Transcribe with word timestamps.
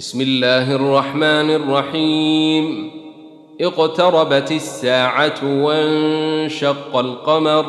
بسم 0.00 0.20
الله 0.20 0.74
الرحمن 0.74 1.50
الرحيم. 1.50 2.90
اقتربت 3.60 4.52
الساعة 4.52 5.64
وانشق 5.64 6.96
القمر 6.96 7.66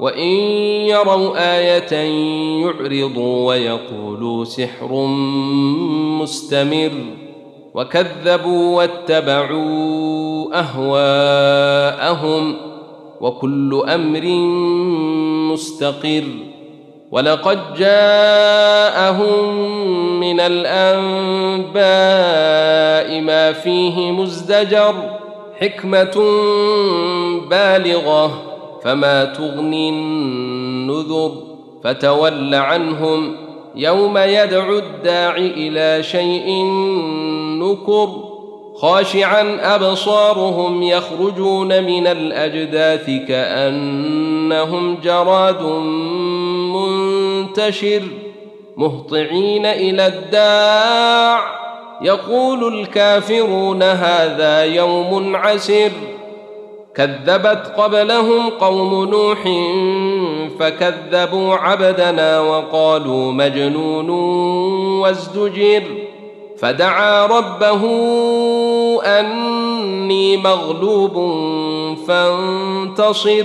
وإن 0.00 0.28
يروا 0.88 1.56
آية 1.56 1.92
يعرضوا 2.64 3.48
ويقولوا 3.48 4.44
سحر 4.44 5.06
مستمر. 6.20 6.92
وكذبوا 7.74 8.76
واتبعوا 8.76 10.58
أهواءهم 10.60 12.56
وكل 13.20 13.82
أمر 13.88 14.24
مستقر. 15.52 16.47
ولقد 17.10 17.74
جاءهم 17.74 19.54
من 20.20 20.40
الأنباء 20.40 21.80
ما 23.20 23.52
فيه 23.52 24.12
مزدجر 24.12 24.94
حكمة 25.60 26.14
بالغة 27.50 28.42
فما 28.84 29.24
تغني 29.24 29.88
النذر 29.88 31.32
فتول 31.84 32.54
عنهم 32.54 33.36
يوم 33.76 34.18
يدعو 34.18 34.78
الداع 34.78 35.36
إلى 35.36 36.02
شيء 36.02 36.64
نكر 37.62 38.08
خاشعا 38.76 39.58
أبصارهم 39.74 40.82
يخرجون 40.82 41.84
من 41.84 42.06
الأجداث 42.06 43.10
كأنهم 43.28 44.98
جراد 45.04 45.62
منتشر 47.58 48.02
مهطعين 48.76 49.66
إلى 49.66 50.06
الداع. 50.06 51.58
يقول 52.02 52.80
الكافرون 52.80 53.82
هذا 53.82 54.64
يوم 54.64 55.36
عسر. 55.36 55.90
كذبت 56.94 57.72
قبلهم 57.76 58.50
قوم 58.50 59.04
نوح 59.04 59.38
فكذبوا 60.58 61.54
عبدنا 61.54 62.40
وقالوا 62.40 63.32
مجنون 63.32 64.10
وازدجر. 65.00 65.82
فدعا 66.58 67.26
ربه 67.26 67.82
أني 69.04 70.36
مغلوب 70.36 71.14
فانتصر. 72.08 73.44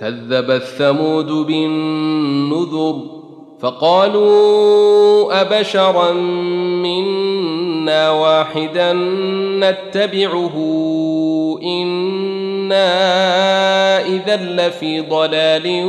كذب 0.00 0.50
الثمود 0.50 1.26
بالنذر 1.26 3.00
فقالوا 3.60 5.40
أبشرا 5.40 6.12
منا 6.82 8.10
واحدا 8.10 8.92
نتبعه 9.60 10.54
إنا 11.62 12.86
إذا 14.06 14.36
لفي 14.36 15.00
ضلال 15.00 15.82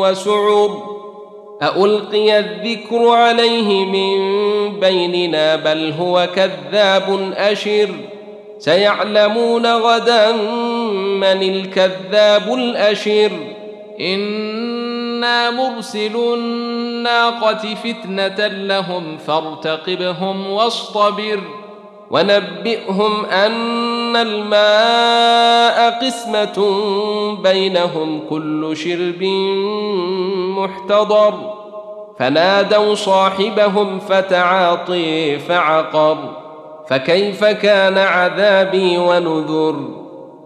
وسعر 0.00 0.98
ألقي 1.62 2.38
الذكر 2.38 3.08
عليه 3.08 3.84
من 3.84 4.18
بيننا 4.80 5.56
بل 5.56 5.92
هو 6.00 6.28
كذاب 6.34 7.32
أشر 7.36 7.88
سيعلمون 8.58 9.66
غدا 9.66 10.32
من 11.20 11.42
الكذاب 11.42 12.54
الأشر. 12.54 13.30
إنا 14.00 15.50
مرسل 15.50 16.16
الناقة 16.16 17.74
فتنة 17.74 18.46
لهم 18.46 19.18
فارتقبهم 19.18 20.50
واصطبر 20.50 21.40
ونبئهم 22.10 23.24
أن 23.24 24.16
الماء 24.16 25.98
قسمة 26.06 26.86
بينهم 27.42 28.20
كل 28.30 28.76
شرب 28.76 29.22
محتضر. 30.58 31.34
فنادوا 32.18 32.94
صاحبهم 32.94 33.98
فتعاطي 33.98 35.38
فعقر. 35.38 36.18
فكيف 36.88 37.44
كان 37.44 37.98
عذابي 37.98 38.98
ونذر 38.98 39.97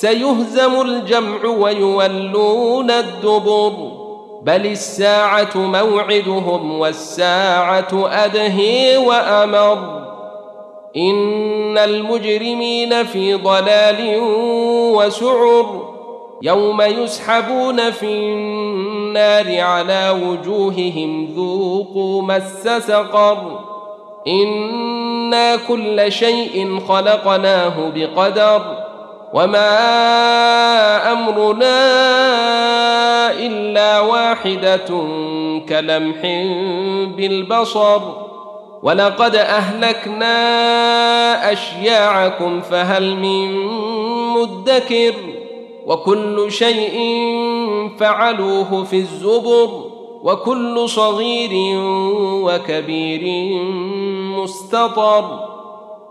سيهزم 0.00 0.80
الجمع 0.80 1.44
ويولون 1.44 2.90
الدبر. 2.90 3.72
بل 4.42 4.66
الساعة 4.66 5.56
موعدهم 5.56 6.78
والساعة 6.78 7.88
أدهي 7.94 8.96
وأمر. 8.96 10.06
إن 10.96 11.78
المجرمين 11.78 13.04
في 13.04 13.34
ضلال 13.34 14.18
وسعر. 14.94 15.94
يوم 16.42 16.82
يسحبون 16.82 17.90
في 17.90 18.06
النار 18.06 19.60
على 19.60 20.10
وجوههم 20.10 21.34
ذوقوا 21.36 22.22
مس 22.22 22.68
سقر. 22.86 23.60
إنا 24.28 25.56
كل 25.56 26.12
شيء 26.12 26.80
خلقناه 26.88 27.92
بقدر. 27.94 28.75
وما 29.36 31.12
امرنا 31.12 31.76
الا 33.32 34.00
واحدة 34.00 34.86
كلمح 35.68 36.20
بالبصر 37.16 38.00
ولقد 38.82 39.36
اهلكنا 39.36 40.32
اشياعكم 41.52 42.60
فهل 42.60 43.16
من 43.16 43.66
مدكر 44.34 45.14
وكل 45.86 46.52
شيء 46.52 46.96
فعلوه 47.98 48.84
في 48.84 48.96
الزبر 48.96 49.84
وكل 50.22 50.88
صغير 50.88 51.50
وكبير 52.42 53.54
مستطر 54.42 55.55